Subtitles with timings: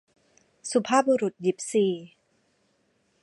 [0.71, 1.85] สุภาพบุรุษยิปซี